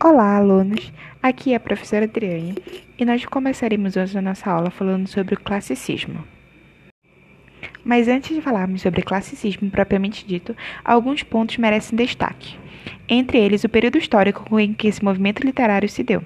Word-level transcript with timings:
Olá, 0.00 0.36
alunos! 0.36 0.92
Aqui 1.20 1.52
é 1.52 1.56
a 1.56 1.60
professora 1.60 2.04
Adriane 2.04 2.54
e 2.96 3.04
nós 3.04 3.24
começaremos 3.24 3.96
hoje 3.96 4.16
a 4.16 4.22
nossa 4.22 4.48
aula 4.48 4.70
falando 4.70 5.08
sobre 5.08 5.34
o 5.34 5.40
classicismo. 5.40 6.24
Mas 7.84 8.06
antes 8.06 8.32
de 8.32 8.40
falarmos 8.40 8.80
sobre 8.80 9.02
classicismo 9.02 9.68
propriamente 9.68 10.24
dito, 10.24 10.56
alguns 10.84 11.24
pontos 11.24 11.56
merecem 11.56 11.96
destaque. 11.96 12.56
Entre 13.08 13.38
eles, 13.38 13.64
o 13.64 13.68
período 13.68 13.98
histórico 13.98 14.60
em 14.60 14.72
que 14.72 14.86
esse 14.86 15.02
movimento 15.02 15.44
literário 15.44 15.88
se 15.88 16.04
deu. 16.04 16.22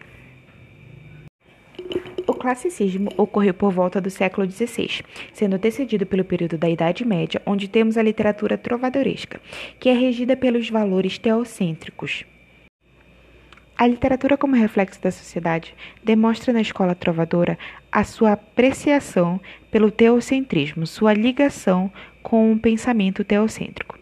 O 2.26 2.34
classicismo 2.34 3.08
ocorreu 3.16 3.54
por 3.54 3.72
volta 3.72 4.02
do 4.02 4.11
século 4.11 4.46
XVI, 4.50 5.02
sendo 5.32 5.57
antecedido 5.57 6.04
pelo 6.04 6.26
período 6.26 6.58
da 6.58 6.68
Idade 6.68 7.07
Média, 7.07 7.40
onde 7.46 7.68
temos 7.68 7.96
a 7.96 8.02
literatura 8.02 8.58
trovadoresca, 8.58 9.40
que 9.80 9.89
é 9.89 9.94
regida 9.94 10.36
pelos 10.36 10.68
valores 10.68 11.16
teocêntricos. 11.16 12.26
A 13.76 13.86
literatura, 13.86 14.36
como 14.36 14.54
reflexo 14.54 15.03
da 15.03 15.11
sociedade, 15.11 15.75
demonstra 16.04 16.53
na 16.53 16.61
escola 16.61 16.94
trovadora 16.94 17.58
a 17.90 18.04
sua 18.04 18.32
apreciação 18.32 19.40
pelo 19.71 19.90
teocentrismo, 19.90 20.86
sua 20.86 21.13
ligação 21.13 21.90
com 22.22 22.53
o 22.53 22.58
pensamento 22.58 23.25
teocêntrico. 23.25 23.99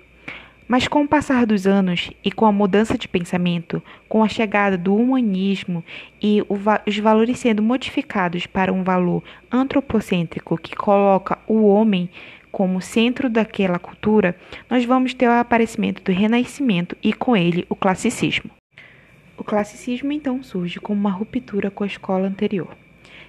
Mas 0.69 0.87
com 0.87 1.03
o 1.03 1.09
passar 1.09 1.47
dos 1.47 1.67
anos 1.67 2.11
e 2.23 2.31
com 2.31 2.47
a 2.47 2.53
mudança 2.53 2.97
de 2.97 3.09
pensamento, 3.09 3.83
com 4.09 4.23
a 4.23 4.29
chegada 4.29 4.79
do 4.79 4.95
humanismo 4.95 5.83
e 6.23 6.45
os 6.49 6.99
valores 6.99 7.39
sendo 7.39 7.63
modificados 7.63 8.47
para 8.47 8.73
um 8.73 8.85
valor 8.85 9.23
antropocêntrico 9.51 10.57
que 10.59 10.77
coloca 10.77 11.39
o 11.49 11.67
homem 11.67 12.09
como 12.53 12.81
centro 12.81 13.29
daquela 13.29 13.79
cultura, 13.79 14.37
nós 14.69 14.85
vamos 14.85 15.15
ter 15.15 15.27
o 15.27 15.33
aparecimento 15.33 16.03
do 16.03 16.13
Renascimento 16.13 16.97
e 17.03 17.13
com 17.13 17.37
ele 17.37 17.65
o 17.69 17.75
classicismo. 17.75 18.60
O 19.41 19.45
classicismo 19.45 20.13
então 20.13 20.43
surge 20.43 20.79
como 20.79 21.01
uma 21.01 21.11
ruptura 21.11 21.71
com 21.71 21.83
a 21.83 21.87
escola 21.87 22.29
anterior. 22.29 22.77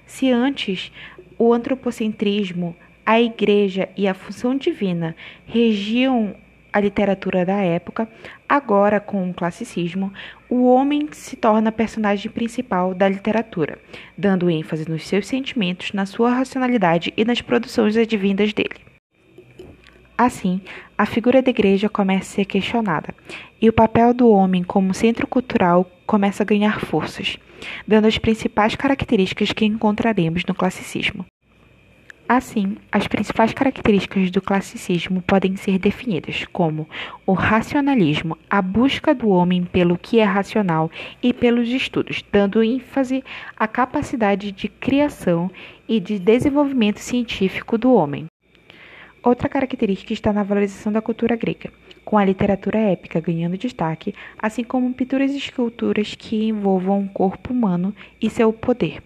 Se 0.06 0.30
antes 0.30 0.92
o 1.38 1.54
antropocentrismo, 1.54 2.76
a 3.06 3.22
igreja 3.22 3.88
e 3.96 4.06
a 4.10 4.14
função 4.14 4.58
divina 4.58 5.16
regiam 5.46 6.36
a 6.74 6.82
literatura 6.82 7.46
da 7.46 7.62
época, 7.62 8.10
agora 8.48 9.00
com 9.00 9.30
o 9.30 9.34
classicismo, 9.34 10.12
o 10.50 10.66
homem 10.66 11.08
se 11.14 11.38
torna 11.38 11.72
personagem 11.72 12.30
principal 12.30 12.94
da 12.94 13.08
literatura, 13.08 13.80
dando 14.18 14.50
ênfase 14.50 14.90
nos 14.90 15.08
seus 15.08 15.26
sentimentos, 15.26 15.94
na 15.94 16.06
sua 16.06 16.34
racionalidade 16.34 17.14
e 17.16 17.24
nas 17.24 17.40
produções 17.40 17.96
advindas 17.96 18.52
dele. 18.52 18.91
Assim, 20.24 20.62
a 20.96 21.04
figura 21.04 21.42
da 21.42 21.50
igreja 21.50 21.90
começa 21.90 22.34
a 22.34 22.36
ser 22.36 22.46
questionada 22.46 23.12
e 23.60 23.68
o 23.68 23.74
papel 23.74 24.14
do 24.14 24.30
homem 24.30 24.62
como 24.62 24.94
centro 24.94 25.26
cultural 25.26 25.84
começa 26.06 26.44
a 26.44 26.46
ganhar 26.46 26.80
forças, 26.80 27.40
dando 27.88 28.06
as 28.06 28.20
principais 28.20 28.76
características 28.76 29.52
que 29.52 29.66
encontraremos 29.66 30.46
no 30.46 30.54
classicismo. 30.54 31.26
Assim, 32.30 32.78
as 32.92 33.08
principais 33.08 33.52
características 33.52 34.30
do 34.30 34.44
classicismo 34.44 35.24
podem 35.24 35.56
ser 35.56 35.80
definidas 35.80 36.46
como 36.54 36.88
o 37.26 37.34
racionalismo, 37.34 38.38
a 38.48 38.62
busca 38.62 39.16
do 39.16 39.28
homem 39.28 39.64
pelo 39.64 39.98
que 39.98 40.20
é 40.20 40.24
racional 40.24 40.92
e 41.24 41.34
pelos 41.34 41.68
estudos, 41.68 42.24
dando 42.32 42.62
ênfase 42.62 43.24
à 43.58 43.68
capacidade 43.68 44.52
de 44.52 44.68
criação 44.68 45.50
e 45.90 46.00
de 46.00 46.20
desenvolvimento 46.20 47.00
científico 47.00 47.76
do 47.76 47.92
homem. 47.92 48.28
Outra 49.24 49.48
característica 49.48 50.14
está 50.14 50.34
na 50.34 50.42
valorização 50.42 50.92
da 50.92 51.00
cultura 51.00 51.36
grega, 51.36 51.72
com 52.04 52.18
a 52.18 52.26
literatura 52.26 52.80
épica 52.80 53.20
ganhando 53.20 53.56
destaque, 53.56 54.16
assim 54.40 54.64
como 54.64 54.92
pinturas 54.96 55.32
e 55.32 55.38
esculturas 55.38 56.16
que 56.16 56.48
envolvam 56.48 57.04
o 57.04 57.10
corpo 57.10 57.54
humano 57.54 57.94
e 58.20 58.32
seu 58.32 58.52
poder. 58.52 59.04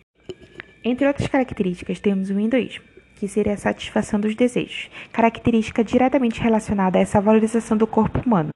Entre 0.86 1.06
outras 1.06 1.28
características, 1.28 2.00
temos 2.00 2.30
o 2.30 2.40
hinduísmo, 2.40 2.86
que 3.16 3.28
seria 3.28 3.56
a 3.56 3.58
satisfação 3.58 4.18
dos 4.18 4.36
desejos, 4.36 4.90
característica 5.12 5.84
diretamente 5.84 6.40
relacionada 6.40 6.98
a 6.98 7.02
essa 7.02 7.20
valorização 7.20 7.76
do 7.76 7.86
corpo 7.86 8.22
humano. 8.26 8.52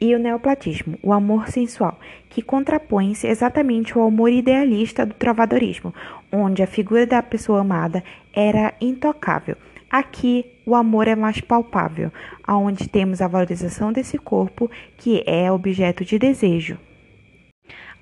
E 0.00 0.14
o 0.14 0.18
neoplatismo, 0.18 0.98
o 1.02 1.12
amor 1.12 1.48
sensual, 1.48 2.00
que 2.30 2.40
contrapõe-se 2.40 3.26
exatamente 3.26 3.92
ao 3.92 4.06
amor 4.06 4.30
idealista 4.30 5.04
do 5.04 5.12
trovadorismo, 5.12 5.94
onde 6.32 6.62
a 6.62 6.66
figura 6.66 7.06
da 7.06 7.22
pessoa 7.22 7.60
amada 7.60 8.02
era 8.32 8.72
intocável 8.80 9.58
Aqui, 9.92 10.46
o 10.64 10.74
amor 10.74 11.06
é 11.06 11.14
mais 11.14 11.38
palpável, 11.42 12.10
aonde 12.42 12.88
temos 12.88 13.20
a 13.20 13.28
valorização 13.28 13.92
desse 13.92 14.16
corpo, 14.16 14.70
que 14.96 15.22
é 15.26 15.52
objeto 15.52 16.02
de 16.02 16.18
desejo. 16.18 16.78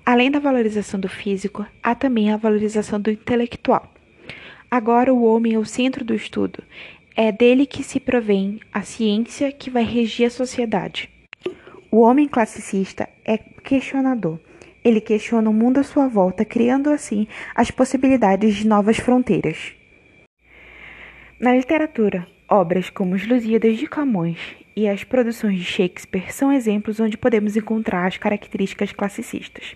Além 0.05 0.31
da 0.31 0.39
valorização 0.39 0.97
do 0.97 1.09
físico, 1.09 1.65
há 1.83 1.93
também 1.93 2.31
a 2.31 2.37
valorização 2.37 2.97
do 2.97 3.11
intelectual. 3.11 3.91
Agora, 4.71 5.13
o 5.13 5.25
homem 5.25 5.55
é 5.55 5.59
o 5.59 5.65
centro 5.65 6.05
do 6.05 6.15
estudo. 6.15 6.63
É 7.13 7.29
dele 7.29 7.65
que 7.65 7.83
se 7.83 7.99
provém 7.99 8.61
a 8.71 8.83
ciência 8.83 9.51
que 9.51 9.69
vai 9.69 9.83
regir 9.83 10.27
a 10.27 10.29
sociedade. 10.29 11.09
O 11.91 11.99
homem 11.99 12.25
classicista 12.25 13.09
é 13.25 13.37
questionador. 13.37 14.39
Ele 14.81 15.01
questiona 15.01 15.49
o 15.49 15.53
mundo 15.53 15.81
à 15.81 15.83
sua 15.83 16.07
volta, 16.07 16.45
criando 16.45 16.89
assim 16.89 17.27
as 17.53 17.69
possibilidades 17.69 18.55
de 18.55 18.65
novas 18.65 18.95
fronteiras. 18.95 19.80
Na 21.41 21.55
literatura, 21.55 22.27
obras 22.47 22.91
como 22.91 23.15
Os 23.15 23.27
Lusíadas 23.27 23.75
de 23.75 23.87
Camões 23.87 24.37
e 24.75 24.87
as 24.87 25.03
produções 25.03 25.57
de 25.57 25.65
Shakespeare 25.65 26.31
são 26.31 26.53
exemplos 26.53 26.99
onde 26.99 27.17
podemos 27.17 27.57
encontrar 27.57 28.05
as 28.05 28.15
características 28.15 28.91
classicistas. 28.91 29.75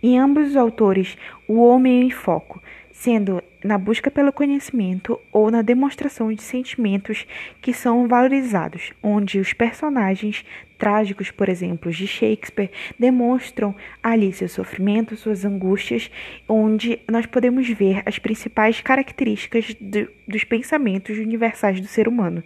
Em 0.00 0.20
ambos 0.20 0.50
os 0.50 0.56
autores, 0.56 1.18
o 1.48 1.60
homem 1.60 2.02
é 2.02 2.04
em 2.04 2.10
foco, 2.10 2.62
sendo 3.00 3.42
na 3.64 3.78
busca 3.78 4.10
pelo 4.10 4.30
conhecimento 4.30 5.18
ou 5.32 5.50
na 5.50 5.62
demonstração 5.62 6.30
de 6.30 6.42
sentimentos 6.42 7.26
que 7.62 7.72
são 7.72 8.06
valorizados, 8.06 8.92
onde 9.02 9.40
os 9.40 9.54
personagens 9.54 10.44
trágicos, 10.78 11.30
por 11.30 11.48
exemplo, 11.48 11.90
de 11.90 12.06
Shakespeare, 12.06 12.70
demonstram 12.98 13.74
ali 14.02 14.30
seu 14.34 14.50
sofrimento, 14.50 15.16
suas 15.16 15.46
angústias, 15.46 16.10
onde 16.46 16.98
nós 17.10 17.24
podemos 17.24 17.66
ver 17.70 18.02
as 18.04 18.18
principais 18.18 18.82
características 18.82 19.74
do, 19.80 20.06
dos 20.28 20.44
pensamentos 20.44 21.16
universais 21.16 21.80
do 21.80 21.86
ser 21.86 22.06
humano. 22.06 22.44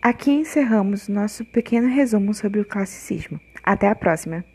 Aqui 0.00 0.30
encerramos 0.30 1.06
nosso 1.06 1.44
pequeno 1.44 1.86
resumo 1.86 2.32
sobre 2.32 2.60
o 2.60 2.64
classicismo. 2.64 3.38
Até 3.62 3.88
a 3.88 3.94
próxima! 3.94 4.51